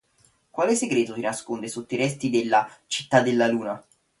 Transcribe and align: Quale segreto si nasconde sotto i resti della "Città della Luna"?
Quale 0.55 0.73
segreto 0.73 1.13
si 1.13 1.19
nasconde 1.21 1.67
sotto 1.67 1.93
i 1.93 1.97
resti 1.97 2.31
della 2.31 2.67
"Città 2.87 3.21
della 3.21 3.45
Luna"? 3.45 3.85